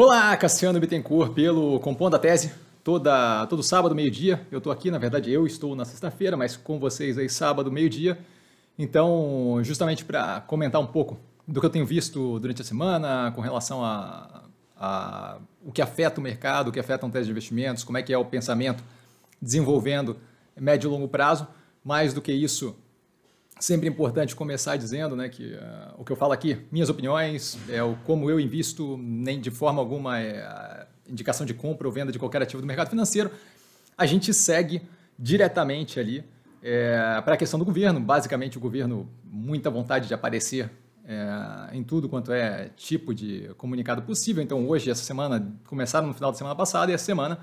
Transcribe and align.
Olá, 0.00 0.36
Cassiano 0.36 0.78
Bittencourt, 0.78 1.32
pelo 1.32 1.80
Compondo 1.80 2.14
a 2.14 2.20
Tese, 2.20 2.52
toda, 2.84 3.44
todo 3.48 3.64
sábado, 3.64 3.96
meio-dia. 3.96 4.46
Eu 4.48 4.58
estou 4.58 4.72
aqui, 4.72 4.92
na 4.92 4.96
verdade, 4.96 5.28
eu 5.28 5.44
estou 5.44 5.74
na 5.74 5.84
sexta-feira, 5.84 6.36
mas 6.36 6.56
com 6.56 6.78
vocês 6.78 7.18
aí 7.18 7.28
sábado, 7.28 7.68
meio-dia. 7.72 8.16
Então, 8.78 9.58
justamente 9.64 10.04
para 10.04 10.40
comentar 10.42 10.80
um 10.80 10.86
pouco 10.86 11.18
do 11.48 11.58
que 11.58 11.66
eu 11.66 11.70
tenho 11.70 11.84
visto 11.84 12.38
durante 12.38 12.62
a 12.62 12.64
semana 12.64 13.32
com 13.34 13.40
relação 13.40 13.84
a, 13.84 14.44
a, 14.76 15.38
o 15.66 15.72
que 15.72 15.82
afeta 15.82 16.20
o 16.20 16.22
mercado, 16.22 16.68
o 16.68 16.72
que 16.72 16.78
afeta 16.78 17.04
um 17.04 17.10
tese 17.10 17.24
de 17.24 17.32
investimentos, 17.32 17.82
como 17.82 17.98
é 17.98 18.02
que 18.02 18.12
é 18.12 18.18
o 18.18 18.24
pensamento 18.24 18.84
desenvolvendo 19.42 20.16
médio 20.56 20.86
e 20.86 20.92
longo 20.92 21.08
prazo. 21.08 21.44
Mais 21.82 22.14
do 22.14 22.22
que 22.22 22.30
isso, 22.30 22.76
sempre 23.58 23.88
importante 23.88 24.34
começar 24.34 24.76
dizendo 24.76 25.16
né, 25.16 25.28
que 25.28 25.54
uh, 25.54 25.94
o 25.98 26.04
que 26.04 26.12
eu 26.12 26.16
falo 26.16 26.32
aqui, 26.32 26.58
minhas 26.70 26.88
opiniões, 26.88 27.58
é 27.68 27.82
o 27.82 27.96
como 28.04 28.30
eu 28.30 28.38
invisto, 28.38 28.96
nem 28.98 29.40
de 29.40 29.50
forma 29.50 29.80
alguma 29.80 30.20
é 30.20 30.86
indicação 31.08 31.46
de 31.46 31.54
compra 31.54 31.88
ou 31.88 31.92
venda 31.92 32.12
de 32.12 32.18
qualquer 32.18 32.42
ativo 32.42 32.60
do 32.60 32.66
mercado 32.66 32.90
financeiro. 32.90 33.30
A 33.96 34.06
gente 34.06 34.32
segue 34.32 34.82
diretamente 35.18 35.98
ali 35.98 36.22
é, 36.62 37.20
para 37.24 37.34
a 37.34 37.36
questão 37.36 37.58
do 37.58 37.64
governo. 37.64 37.98
Basicamente, 37.98 38.58
o 38.58 38.60
governo, 38.60 39.08
muita 39.24 39.70
vontade 39.70 40.06
de 40.06 40.14
aparecer 40.14 40.70
é, 41.04 41.76
em 41.76 41.82
tudo 41.82 42.08
quanto 42.08 42.30
é 42.30 42.70
tipo 42.76 43.14
de 43.14 43.50
comunicado 43.56 44.02
possível. 44.02 44.42
Então, 44.42 44.68
hoje, 44.68 44.90
essa 44.90 45.02
semana, 45.02 45.50
começaram 45.66 46.06
no 46.06 46.14
final 46.14 46.30
da 46.30 46.38
semana 46.38 46.54
passada 46.54 46.92
e 46.92 46.94
essa 46.94 47.04
semana 47.04 47.38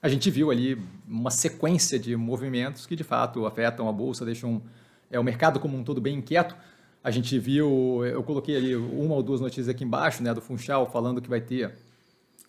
a 0.00 0.08
gente 0.08 0.30
viu 0.30 0.50
ali 0.50 0.80
uma 1.08 1.30
sequência 1.30 1.98
de 1.98 2.14
movimentos 2.14 2.86
que, 2.86 2.94
de 2.94 3.02
fato, 3.02 3.44
afetam 3.46 3.88
a 3.88 3.92
bolsa, 3.92 4.24
deixam 4.24 4.62
é, 5.10 5.18
o 5.18 5.24
mercado 5.24 5.58
como 5.60 5.76
um 5.76 5.84
todo 5.84 6.00
bem 6.00 6.16
inquieto. 6.16 6.54
A 7.02 7.10
gente 7.10 7.38
viu, 7.38 8.04
eu 8.04 8.22
coloquei 8.22 8.56
ali 8.56 8.76
uma 8.76 9.14
ou 9.14 9.22
duas 9.22 9.40
notícias 9.40 9.68
aqui 9.68 9.84
embaixo, 9.84 10.22
né, 10.22 10.34
do 10.34 10.40
Funchal, 10.40 10.90
falando 10.90 11.22
que 11.22 11.28
vai 11.28 11.40
ter 11.40 11.72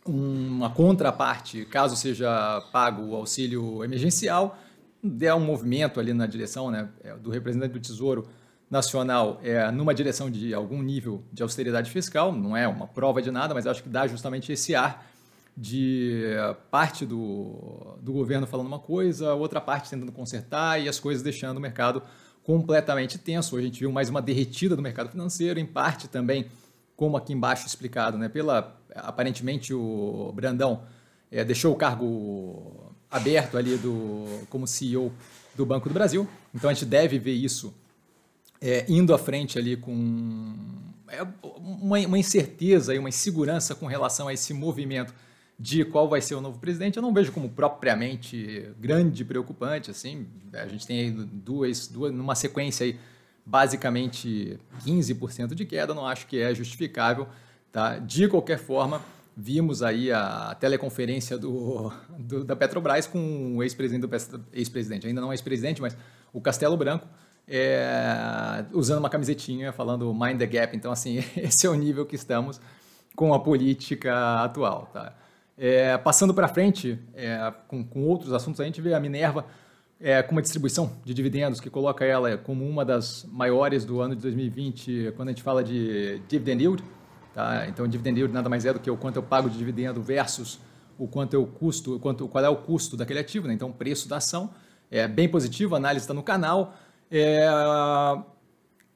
uma 0.05 0.70
contraparte, 0.70 1.66
caso 1.66 1.95
seja 1.95 2.61
pago 2.72 3.03
o 3.03 3.16
auxílio 3.16 3.83
emergencial, 3.83 4.58
der 5.03 5.33
um 5.33 5.39
movimento 5.39 6.00
ali 6.00 6.14
na 6.14 6.25
direção 6.25 6.72
né, 6.72 6.89
é, 7.03 7.16
do 7.16 7.30
representante 7.30 7.73
do 7.73 7.80
Tesouro 7.80 8.28
Nacional 8.70 9.39
é, 9.44 9.70
numa 9.72 9.94
direção 9.94 10.30
de 10.30 10.53
algum 10.53 10.81
nível 10.81 11.23
de 11.31 11.42
austeridade 11.42 11.89
fiscal, 11.89 12.31
não 12.31 12.55
é 12.55 12.67
uma 12.67 12.88
prova 12.88 13.22
de 13.22 13.31
nada, 13.31 13.53
mas 13.53 13.66
acho 13.66 13.81
que 13.81 13.89
dá 13.89 14.08
justamente 14.08 14.52
esse 14.52 14.76
ar 14.76 15.08
de 15.55 16.23
parte 16.72 17.05
do, 17.05 17.98
do 18.02 18.14
governo 18.14 18.48
falando 18.48 18.67
uma 18.67 18.80
coisa, 18.80 19.33
outra 19.33 19.59
parte 19.59 19.89
tentando 19.89 20.11
consertar 20.11 20.80
e 20.80 20.88
as 20.88 21.00
coisas 21.00 21.22
deixando 21.22 21.58
o 21.58 21.61
mercado 21.61 22.02
completamente 22.50 23.19
tenso. 23.19 23.55
Hoje 23.55 23.66
a 23.66 23.67
gente 23.67 23.80
viu 23.80 23.92
mais 23.92 24.09
uma 24.09 24.23
derretida 24.23 24.75
do 24.75 24.81
mercado 24.81 25.11
financeiro, 25.11 25.59
em 25.59 25.67
parte 25.67 26.08
também, 26.08 26.47
como 26.95 27.16
aqui 27.16 27.31
embaixo 27.31 27.67
explicado, 27.67 28.17
né, 28.17 28.28
pela 28.28 28.75
aparentemente 28.95 29.72
o 29.72 30.31
Brandão 30.33 30.81
é, 31.31 31.44
deixou 31.44 31.72
o 31.72 31.75
cargo 31.75 32.92
aberto 33.08 33.55
ali 33.55 33.77
do, 33.77 34.25
como 34.50 34.66
CEO 34.66 35.14
do 35.55 35.64
Banco 35.64 35.89
do 35.89 35.94
Brasil. 35.94 36.27
Então 36.52 36.72
a 36.72 36.73
gente 36.73 36.88
deve 36.88 37.20
ver 37.20 37.33
isso 37.33 37.72
é, 38.59 38.83
indo 38.89 39.14
à 39.14 39.20
frente 39.20 39.59
ali 39.59 39.77
com 39.77 40.55
é, 41.08 41.22
uma, 41.55 42.00
uma 42.00 42.17
incerteza 42.17 42.95
e 42.95 42.97
uma 42.97 43.09
insegurança 43.09 43.75
com 43.75 43.86
relação 43.86 44.27
a 44.27 44.33
esse 44.33 44.55
movimento 44.55 45.14
de 45.59 45.83
qual 45.83 46.07
vai 46.07 46.21
ser 46.21 46.35
o 46.35 46.41
novo 46.41 46.57
presidente, 46.57 46.95
eu 46.95 47.02
não 47.02 47.13
vejo 47.13 47.33
como 47.33 47.49
propriamente 47.49 48.71
grande 48.79 49.25
preocupante, 49.25 49.91
assim, 49.91 50.25
a 50.53 50.65
gente 50.67 50.88
tem 50.88 50.99
aí 51.02 51.11
duas, 51.11 51.88
duas 51.88 52.13
numa 52.13 52.33
sequência 52.33 52.85
aí, 52.85 52.97
basicamente 53.45 54.57
15% 54.85 55.53
de 55.53 55.65
queda, 55.65 55.93
não 55.93 56.05
acho 56.05 56.27
que 56.27 56.39
é 56.39 56.55
justificável, 56.55 57.27
tá? 57.73 57.97
De 57.97 58.30
qualquer 58.30 58.57
forma, 58.57 59.02
vimos 59.35 59.83
aí 59.83 60.11
a 60.13 60.55
teleconferência 60.57 61.37
do, 61.37 61.91
do 62.17 62.45
da 62.45 62.55
Petrobras 62.55 63.05
com 63.05 63.57
o 63.57 63.63
ex-presidente 63.63 64.07
ex-presidente, 64.53 65.07
ainda 65.07 65.19
não 65.19 65.33
ex-presidente, 65.33 65.81
mas 65.81 65.97
o 66.31 66.39
Castelo 66.39 66.77
Branco, 66.77 67.05
é, 67.49 68.64
usando 68.71 68.99
uma 68.99 69.09
camisetinha 69.09 69.73
falando 69.73 70.14
Mind 70.14 70.37
the 70.37 70.45
Gap. 70.45 70.77
Então, 70.77 70.92
assim, 70.92 71.17
esse 71.36 71.65
é 71.65 71.69
o 71.69 71.73
nível 71.73 72.05
que 72.05 72.15
estamos 72.15 72.61
com 73.15 73.33
a 73.33 73.39
política 73.39 74.43
atual, 74.43 74.89
tá? 74.93 75.14
É, 75.61 75.97
passando 75.97 76.33
para 76.33 76.47
frente, 76.47 76.97
é, 77.14 77.52
com, 77.67 77.83
com, 77.83 78.05
outros 78.05 78.31
assuntos, 78.31 78.61
a 78.61 78.64
gente 78.64 78.80
vê 78.80 78.93
a 78.93 78.99
Minerva 78.99 79.45
é, 79.99 80.23
com 80.23 80.31
uma 80.31 80.42
distribuição 80.42 80.93
de 81.03 81.14
dividendos 81.14 81.59
que 81.59 81.70
coloca 81.70 82.05
ela 82.05 82.37
como 82.37 82.65
uma 82.65 82.86
das 82.86 83.25
maiores 83.30 83.83
do 83.83 83.99
ano 83.99 84.15
de 84.15 84.21
2020, 84.21 85.11
quando 85.17 85.27
a 85.27 85.31
gente 85.33 85.43
fala 85.43 85.61
de 85.61 86.21
dividend 86.30 86.64
yield. 86.64 86.83
Tá? 87.33 87.67
Então, 87.67 87.86
dividend 87.89 88.17
yield 88.19 88.33
nada 88.33 88.48
mais 88.48 88.65
é 88.65 88.71
do 88.71 88.80
que 88.80 88.89
o 88.89 88.95
quanto 88.95 89.17
eu 89.17 89.23
pago 89.23 89.49
de 89.49 89.58
dividendo 89.58 90.02
versus 90.02 90.61
o 90.98 91.09
quanto 91.09 91.33
eu 91.33 91.45
custo, 91.45 91.99
quanto, 91.99 92.25
qual 92.30 92.45
é 92.45 92.48
o 92.48 92.55
custo 92.55 92.95
daquele 92.95 93.19
ativo, 93.19 93.45
né? 93.45 93.53
então 93.53 93.67
o 93.67 93.73
preço 93.73 94.08
da 94.08 94.15
ação. 94.15 94.52
É 94.89 95.09
bem 95.09 95.27
positivo, 95.27 95.75
a 95.75 95.77
análise 95.77 96.05
está 96.05 96.14
no 96.14 96.23
canal. 96.23 96.73
É, 97.11 97.45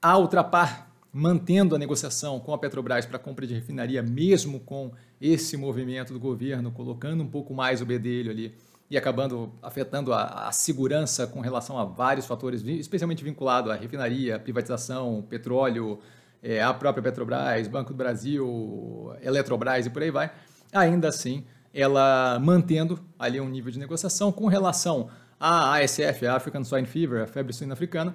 a 0.01 0.17
Ultrapar 0.17 0.93
mantendo 1.13 1.75
a 1.75 1.77
negociação 1.77 2.39
com 2.39 2.53
a 2.53 2.57
Petrobras 2.57 3.05
para 3.05 3.19
compra 3.19 3.45
de 3.45 3.53
refinaria, 3.53 4.01
mesmo 4.01 4.59
com 4.59 4.91
esse 5.23 5.55
movimento 5.55 6.11
do 6.11 6.19
governo, 6.19 6.69
colocando 6.69 7.23
um 7.23 7.27
pouco 7.27 7.53
mais 7.53 7.81
o 7.81 7.85
bedelho 7.85 8.29
ali 8.29 8.53
e 8.89 8.97
acabando 8.97 9.53
afetando 9.61 10.11
a, 10.11 10.49
a 10.49 10.51
segurança 10.51 11.25
com 11.25 11.39
relação 11.39 11.79
a 11.79 11.85
vários 11.85 12.25
fatores, 12.25 12.61
especialmente 12.61 13.23
vinculado 13.23 13.71
à 13.71 13.75
refinaria, 13.75 14.37
privatização, 14.37 15.25
petróleo, 15.29 15.99
é, 16.43 16.61
a 16.61 16.73
própria 16.73 17.01
Petrobras, 17.01 17.69
Banco 17.69 17.93
do 17.93 17.95
Brasil, 17.95 19.15
Eletrobras 19.21 19.85
e 19.85 19.89
por 19.89 20.03
aí 20.03 20.11
vai. 20.11 20.29
Ainda 20.73 21.07
assim, 21.07 21.45
ela 21.73 22.37
mantendo 22.41 22.99
ali 23.17 23.39
um 23.39 23.47
nível 23.47 23.71
de 23.71 23.79
negociação 23.79 24.29
com 24.29 24.47
relação 24.47 25.09
à 25.39 25.77
ASF, 25.77 26.27
a 26.27 26.35
African 26.35 26.65
Swine 26.65 26.85
Fever, 26.85 27.23
a 27.23 27.27
febre 27.27 27.53
suína 27.53 27.73
africana, 27.73 28.13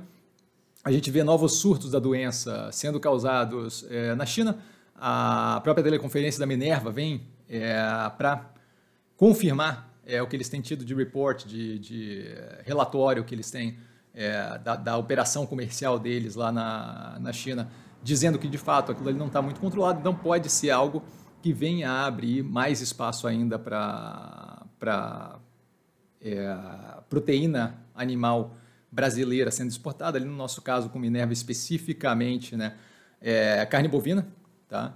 a 0.84 0.92
gente 0.92 1.10
vê 1.10 1.25
novos 1.25 1.54
surtos 1.54 1.90
da 1.90 1.98
doença 1.98 2.69
sendo 2.70 3.00
causados 3.00 3.86
é, 3.88 4.14
na 4.14 4.26
China. 4.26 4.58
A 5.00 5.60
própria 5.62 5.84
teleconferência 5.84 6.41
da 6.41 6.47
Minerva 6.47 6.91
vem 6.91 7.22
é, 7.48 7.72
para 8.16 8.50
confirmar 9.16 9.88
é, 10.04 10.20
o 10.20 10.26
que 10.26 10.34
eles 10.34 10.48
têm 10.48 10.60
tido 10.60 10.84
de 10.84 10.94
report, 10.94 11.44
de, 11.44 11.78
de 11.78 12.25
relatório 12.64 13.22
que 13.25 13.34
eles 13.34 13.50
têm 13.50 13.78
é, 14.14 14.58
da, 14.58 14.75
da, 14.75 14.97
operação 14.97 15.47
comercial 15.47 15.98
deles 15.98 16.34
lá 16.34 16.50
na, 16.50 17.19
na 17.20 17.32
China, 17.32 17.70
dizendo 18.03 18.38
que 18.38 18.48
de 18.48 18.58
fato 18.58 18.91
aquilo 18.91 19.08
ali 19.08 19.19
não 19.19 19.28
está 19.28 19.41
muito 19.41 19.60
controlado, 19.60 20.00
então 20.00 20.14
pode 20.14 20.50
ser 20.50 20.70
algo 20.70 21.04
que 21.41 21.53
venha 21.53 21.91
a 21.91 22.06
abrir 22.06 22.42
mais 22.42 22.81
espaço 22.81 23.28
ainda 23.28 23.58
para 23.58 25.38
é, 26.20 26.56
proteína 27.08 27.78
animal 27.94 28.56
brasileira 28.91 29.50
sendo 29.50 29.70
exportada, 29.70 30.19
ali 30.19 30.26
no 30.26 30.34
nosso 30.34 30.62
caso 30.62 30.88
com 30.88 30.98
Minerva 30.98 31.32
especificamente, 31.32 32.56
né, 32.56 32.75
é, 33.20 33.64
carne 33.66 33.87
bovina, 33.87 34.26
tá? 34.69 34.95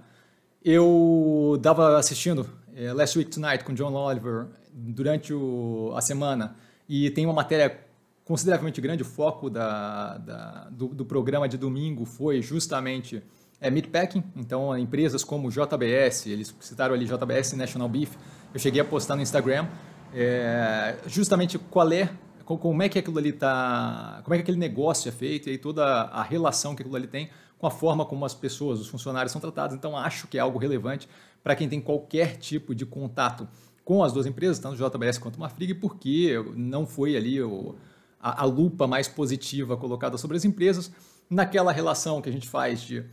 Eu 0.63 1.55
estava 1.57 1.97
assistindo 1.97 2.47
é, 2.75 2.93
Last 2.93 3.17
Week 3.17 3.29
Tonight 3.29 3.63
com 3.63 3.73
John 3.73 3.93
Oliver 3.93 4.47
durante 4.71 5.33
o, 5.33 5.93
a 5.95 6.01
semana. 6.01 6.55
E 6.87 7.09
tem 7.09 7.25
uma 7.25 7.33
matéria 7.33 7.79
consideravelmente 8.23 8.79
grande, 8.79 9.03
o 9.03 9.05
foco 9.05 9.49
da, 9.49 10.17
da 10.17 10.69
do, 10.71 10.87
do, 10.87 11.05
programa 11.05 11.47
de 11.47 11.57
domingo 11.57 12.05
foi 12.05 12.41
justamente 12.41 13.21
é, 13.59 13.69
meatpacking, 13.69 14.23
então 14.35 14.77
empresas 14.77 15.23
como 15.23 15.49
JBS, 15.49 16.27
eles 16.27 16.55
citaram 16.61 16.95
ali 16.95 17.05
JBS 17.05 17.53
National 17.53 17.89
Beef, 17.89 18.15
eu 18.53 18.59
cheguei 18.59 18.79
a 18.79 18.85
postar 18.85 19.17
no 19.17 19.21
Instagram, 19.21 19.67
é, 20.13 20.95
justamente 21.05 21.57
qual 21.57 21.91
é 21.91 22.09
como 22.57 22.81
é 22.83 22.89
que 22.89 22.99
aquilo 22.99 23.17
ali 23.17 23.29
está, 23.29 24.21
como 24.23 24.33
é 24.33 24.37
que 24.37 24.43
aquele 24.43 24.57
negócio 24.57 25.09
é 25.09 25.11
feito 25.11 25.49
e 25.49 25.57
toda 25.57 25.83
a 25.83 26.23
relação 26.23 26.75
que 26.75 26.81
aquilo 26.81 26.95
ali 26.95 27.07
tem 27.07 27.29
com 27.57 27.67
a 27.67 27.71
forma 27.71 28.05
como 28.05 28.25
as 28.25 28.33
pessoas, 28.33 28.79
os 28.79 28.87
funcionários 28.87 29.31
são 29.31 29.39
tratados. 29.39 29.75
Então 29.75 29.97
acho 29.97 30.27
que 30.27 30.37
é 30.37 30.41
algo 30.41 30.59
relevante 30.59 31.07
para 31.41 31.55
quem 31.55 31.69
tem 31.69 31.79
qualquer 31.79 32.37
tipo 32.37 32.75
de 32.75 32.85
contato 32.85 33.47
com 33.85 34.03
as 34.03 34.13
duas 34.13 34.25
empresas, 34.25 34.59
tanto 34.59 34.81
o 34.81 34.89
JBS 34.89 35.17
quanto 35.17 35.43
a 35.43 35.49
Frig, 35.49 35.73
porque 35.73 36.33
não 36.55 36.85
foi 36.85 37.15
ali 37.15 37.41
o, 37.41 37.75
a, 38.19 38.41
a 38.41 38.45
lupa 38.45 38.87
mais 38.87 39.07
positiva 39.07 39.75
colocada 39.75 40.17
sobre 40.17 40.37
as 40.37 40.45
empresas 40.45 40.91
naquela 41.29 41.71
relação 41.71 42.21
que 42.21 42.29
a 42.29 42.31
gente 42.31 42.47
faz 42.47 42.81
de 42.81 43.03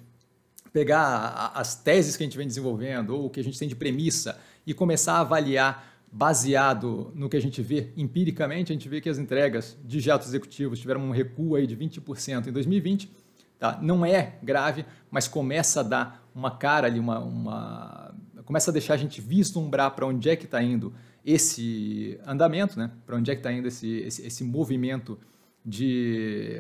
pegar 0.73 1.53
as 1.55 1.75
teses 1.75 2.17
que 2.17 2.23
a 2.23 2.26
gente 2.26 2.37
vem 2.37 2.47
desenvolvendo 2.47 3.11
ou 3.11 3.26
o 3.26 3.31
que 3.31 3.41
a 3.41 3.44
gente 3.44 3.59
tem 3.59 3.69
de 3.69 3.75
premissa 3.75 4.38
e 4.67 4.73
começar 4.73 5.15
a 5.15 5.20
avaliar 5.20 5.90
baseado 6.12 7.12
no 7.15 7.29
que 7.29 7.37
a 7.37 7.41
gente 7.41 7.62
vê 7.62 7.93
empiricamente, 7.97 8.73
a 8.73 8.75
gente 8.75 8.89
vê 8.89 9.01
que 9.01 9.09
as 9.09 9.19
entregas 9.19 9.79
de 9.85 10.01
jatos 10.01 10.29
executivos 10.29 10.81
tiveram 10.81 11.03
um 11.03 11.11
recuo 11.11 11.55
aí 11.55 11.67
de 11.67 11.77
20% 11.77 12.49
em 12.49 12.53
2020. 12.53 13.11
Tá? 13.59 13.79
Não 13.81 14.05
é 14.05 14.39
grave, 14.43 14.87
mas 15.11 15.29
começa 15.29 15.81
a 15.81 15.83
dar 15.83 16.31
uma 16.35 16.51
cara 16.51 16.87
ali, 16.87 16.99
uma, 16.99 17.19
uma... 17.21 18.15
começa 18.45 18.71
a 18.71 18.73
deixar 18.73 18.95
a 18.95 18.97
gente 18.97 19.21
vislumbrar 19.21 19.91
para 19.93 20.07
onde 20.07 20.29
é 20.31 20.35
que 20.35 20.47
está 20.47 20.62
indo 20.62 20.95
esse 21.25 22.19
andamento, 22.27 22.79
né? 22.79 22.91
para 23.06 23.17
onde 23.17 23.31
é 23.31 23.35
que 23.35 23.41
está 23.41 23.53
indo 23.53 23.69
esse, 23.69 23.99
esse, 23.99 24.27
esse, 24.27 24.43
movimento 24.43 25.19
de 25.65 26.56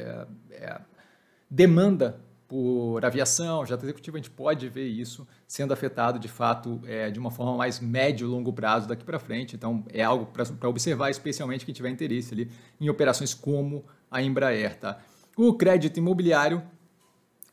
é, 0.50 0.80
demanda 1.50 2.20
por 2.50 3.04
aviação, 3.04 3.64
jato 3.64 3.84
executivo, 3.84 4.16
a 4.16 4.18
gente 4.18 4.28
pode 4.28 4.68
ver 4.68 4.88
isso 4.88 5.24
sendo 5.46 5.72
afetado 5.72 6.18
de 6.18 6.26
fato 6.26 6.80
é, 6.84 7.08
de 7.08 7.16
uma 7.16 7.30
forma 7.30 7.56
mais 7.56 7.78
médio 7.78 8.26
e 8.26 8.28
longo 8.28 8.52
prazo 8.52 8.88
daqui 8.88 9.04
para 9.04 9.20
frente. 9.20 9.54
Então 9.54 9.84
é 9.92 10.02
algo 10.02 10.26
para 10.26 10.68
observar, 10.68 11.10
especialmente 11.10 11.64
quem 11.64 11.72
tiver 11.72 11.90
interesse 11.90 12.34
ali 12.34 12.50
em 12.80 12.90
operações 12.90 13.32
como 13.32 13.84
a 14.10 14.20
Embraer. 14.20 14.76
Tá? 14.80 14.98
O 15.36 15.54
crédito 15.54 15.98
imobiliário 15.98 16.60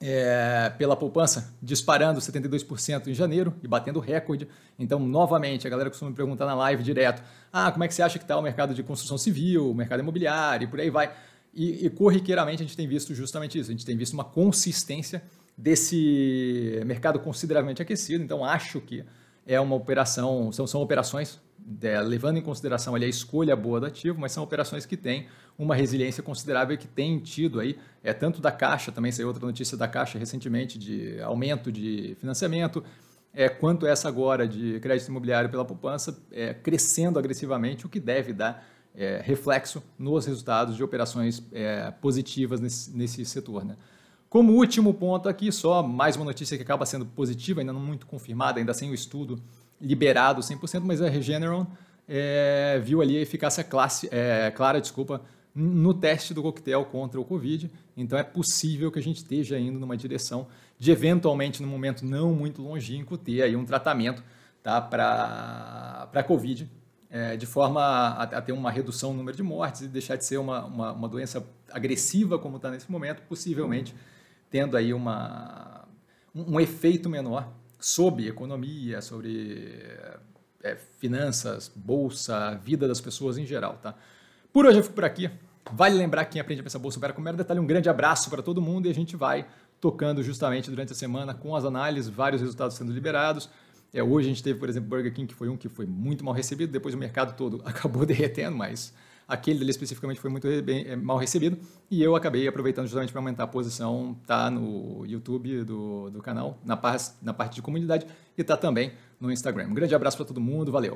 é, 0.01 0.73
pela 0.79 0.95
poupança, 0.95 1.55
disparando 1.61 2.19
72% 2.19 3.05
em 3.05 3.13
janeiro 3.13 3.53
e 3.61 3.67
batendo 3.67 3.99
recorde. 3.99 4.47
Então, 4.79 4.97
novamente, 4.97 5.67
a 5.67 5.69
galera 5.69 5.91
costuma 5.91 6.09
me 6.09 6.17
perguntar 6.17 6.47
na 6.47 6.55
live 6.55 6.81
direto: 6.81 7.21
ah, 7.53 7.71
como 7.71 7.83
é 7.83 7.87
que 7.87 7.93
você 7.93 8.01
acha 8.01 8.17
que 8.17 8.25
está 8.25 8.35
o 8.35 8.41
mercado 8.41 8.73
de 8.73 8.81
construção 8.81 9.15
civil, 9.15 9.69
o 9.69 9.75
mercado 9.75 9.99
imobiliário 9.99 10.65
e 10.65 10.67
por 10.67 10.79
aí 10.79 10.89
vai. 10.89 11.13
E, 11.57 11.87
e 11.87 11.89
corriqueiramente 11.89 12.61
a 12.61 12.65
gente 12.67 12.77
tem 12.77 12.87
visto 12.87 13.15
justamente 13.15 13.57
isso, 13.57 13.71
a 13.71 13.73
gente 13.73 13.83
tem 13.83 13.97
visto 13.97 14.13
uma 14.13 14.23
consistência 14.23 15.23
desse 15.57 16.79
mercado 16.85 17.19
consideravelmente 17.19 17.81
aquecido. 17.81 18.23
Então, 18.23 18.45
acho 18.45 18.79
que 18.79 19.03
é 19.43 19.59
uma 19.59 19.75
operação, 19.75 20.51
são, 20.51 20.67
são 20.67 20.81
operações 20.83 21.39
é, 21.81 21.99
levando 21.99 22.37
em 22.37 22.43
consideração 22.43 22.93
ali, 22.93 23.05
a 23.05 23.09
escolha 23.09 23.55
boa 23.55 23.79
do 23.79 23.87
ativo, 23.87 24.19
mas 24.19 24.33
são 24.33 24.43
operações 24.43 24.85
que 24.85 24.95
têm 24.95 25.25
uma 25.57 25.75
resiliência 25.75 26.21
considerável 26.21 26.77
que 26.77 26.87
tem 26.87 27.19
tido 27.19 27.59
aí, 27.59 27.75
é 28.03 28.13
tanto 28.13 28.39
da 28.39 28.51
Caixa, 28.51 28.91
também 28.91 29.11
saiu 29.11 29.27
outra 29.27 29.43
notícia 29.43 29.75
da 29.75 29.87
Caixa 29.87 30.19
recentemente 30.19 30.77
de 30.77 31.19
aumento 31.21 31.71
de 31.71 32.15
financiamento, 32.19 32.83
é, 33.33 33.49
quanto 33.49 33.87
essa 33.87 34.07
agora 34.07 34.47
de 34.47 34.79
crédito 34.79 35.07
imobiliário 35.07 35.49
pela 35.49 35.65
poupança, 35.65 36.23
é, 36.31 36.53
crescendo 36.53 37.17
agressivamente, 37.17 37.83
o 37.83 37.89
que 37.89 37.99
deve 37.99 38.31
dar 38.31 38.63
é, 38.97 39.21
reflexo 39.23 39.83
nos 39.97 40.25
resultados 40.25 40.75
de 40.75 40.83
operações 40.83 41.43
é, 41.53 41.91
positivas 42.01 42.59
nesse, 42.59 42.97
nesse 42.97 43.23
setor. 43.25 43.63
Né? 43.63 43.77
Como 44.27 44.53
último 44.53 44.93
ponto 44.93 45.29
aqui, 45.29 45.51
só 45.51 45.83
mais 45.83 46.15
uma 46.15 46.25
notícia 46.25 46.57
que 46.57 46.63
acaba 46.63 46.85
sendo 46.85 47.05
positiva, 47.05 47.61
ainda 47.61 47.71
não 47.71 47.79
muito 47.79 48.07
confirmada, 48.07 48.59
ainda 48.59 48.73
sem 48.73 48.89
o 48.89 48.93
estudo 48.93 49.39
liberado 49.79 50.41
100%, 50.41 50.81
mas 50.83 51.01
a 51.01 51.07
Regeneron 51.07 51.67
é, 52.07 52.81
viu 52.83 53.01
ali 53.01 53.15
a 53.17 53.21
eficácia 53.21 53.63
classe, 53.63 54.09
é, 54.11 54.51
clara 54.51 54.81
desculpa, 54.81 55.21
no 55.53 55.93
teste 55.93 56.33
do 56.33 56.41
coquetel 56.41 56.85
contra 56.85 57.19
o 57.19 57.25
Covid. 57.25 57.71
Então 57.95 58.17
é 58.17 58.23
possível 58.23 58.91
que 58.91 58.99
a 58.99 59.01
gente 59.01 59.17
esteja 59.17 59.59
indo 59.59 59.79
numa 59.79 59.95
direção 59.95 60.47
de, 60.79 60.91
eventualmente, 60.91 61.61
no 61.61 61.67
momento 61.67 62.05
não 62.05 62.33
muito 62.33 62.61
longínquo, 62.61 63.17
ter 63.17 63.43
aí 63.43 63.55
um 63.55 63.65
tratamento 63.65 64.23
tá, 64.61 64.81
para 64.81 66.09
a 66.13 66.23
Covid, 66.23 66.69
é, 67.09 67.37
de 67.37 67.45
forma 67.45 67.81
a, 67.81 68.23
a, 68.23 68.41
ter 68.41 68.51
uma 68.51 68.69
redução 68.69 69.11
no 69.11 69.17
número 69.17 69.35
de 69.35 69.43
mortes 69.43 69.81
e 69.81 69.87
deixar 69.87 70.15
de 70.15 70.25
ser 70.25 70.37
uma, 70.37 70.65
uma, 70.65 70.91
uma 70.91 71.07
doença 71.07 71.45
agressiva 71.71 72.37
como 72.37 72.57
está 72.57 72.69
nesse 72.69 72.91
momento, 72.91 73.21
possivelmente 73.23 73.95
tendo 74.49 74.75
aí 74.77 74.93
uma, 74.93 75.85
um, 76.33 76.55
um 76.55 76.59
efeito 76.59 77.09
menor 77.09 77.51
sobre 77.79 78.27
economia, 78.27 79.01
sobre 79.01 79.81
é, 80.63 80.75
finanças, 80.99 81.71
bolsa, 81.73 82.55
vida 82.63 82.87
das 82.87 82.99
pessoas 82.99 83.37
em 83.37 83.45
geral, 83.45 83.77
tá? 83.81 83.95
Por 84.51 84.65
hoje 84.65 84.79
eu 84.79 84.83
fico 84.83 84.95
por 84.95 85.05
aqui. 85.05 85.29
Vale 85.71 85.95
lembrar 85.95 86.25
que 86.25 86.31
quem 86.31 86.41
aprende 86.41 86.61
a 86.61 86.63
pensar 86.63 86.79
bolsa 86.79 86.97
opera 86.97 87.13
com 87.13 87.21
mero 87.21 87.37
detalhe. 87.37 87.59
Um 87.59 87.67
grande 87.67 87.89
abraço 87.89 88.29
para 88.29 88.41
todo 88.41 88.61
mundo 88.61 88.87
e 88.87 88.89
a 88.89 88.93
gente 88.93 89.15
vai 89.15 89.45
tocando 89.79 90.23
justamente 90.23 90.69
durante 90.69 90.93
a 90.93 90.95
semana 90.95 91.33
com 91.33 91.55
as 91.55 91.65
análises, 91.65 92.09
vários 92.09 92.41
resultados 92.41 92.75
sendo 92.75 92.91
liberados. 92.91 93.49
É, 93.93 94.03
hoje 94.03 94.27
a 94.27 94.29
gente 94.29 94.43
teve, 94.43 94.59
por 94.59 94.69
exemplo, 94.69 94.89
Burger 94.89 95.13
King, 95.13 95.27
que 95.27 95.33
foi 95.33 95.49
um 95.49 95.57
que 95.57 95.69
foi 95.69 95.85
muito 95.85 96.23
mal 96.23 96.33
recebido, 96.33 96.71
depois 96.71 96.93
o 96.93 96.97
mercado 96.97 97.35
todo 97.35 97.61
acabou 97.65 98.05
derretendo, 98.05 98.55
mas 98.55 98.93
aquele 99.27 99.59
dele 99.59 99.71
especificamente 99.71 100.19
foi 100.19 100.29
muito 100.29 100.47
bem, 100.63 100.85
é, 100.87 100.95
mal 100.95 101.17
recebido 101.17 101.57
e 101.91 102.01
eu 102.01 102.15
acabei 102.15 102.47
aproveitando 102.47 102.85
justamente 102.85 103.11
para 103.11 103.19
aumentar 103.19 103.43
a 103.43 103.47
posição, 103.47 104.17
tá 104.25 104.49
no 104.49 105.05
YouTube 105.05 105.63
do, 105.63 106.09
do 106.09 106.21
canal, 106.21 106.57
na, 106.63 106.77
par, 106.77 106.97
na 107.21 107.33
parte 107.33 107.55
de 107.55 107.61
comunidade 107.61 108.07
e 108.37 108.43
tá 108.43 108.55
também 108.55 108.93
no 109.19 109.31
Instagram. 109.31 109.67
Um 109.67 109.73
grande 109.73 109.93
abraço 109.93 110.15
para 110.15 110.25
todo 110.25 110.39
mundo, 110.39 110.71
valeu! 110.71 110.85